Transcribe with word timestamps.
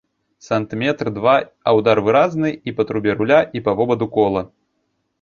Сантыметр-два, 0.45 1.35
а 1.69 1.75
ўдар 1.81 2.03
выразны 2.09 2.49
і 2.71 2.75
па 2.81 2.89
трубе 2.91 3.11
руля, 3.23 3.39
і 3.59 3.67
па 3.69 3.81
вобаду 3.83 4.13
кола. 4.21 4.49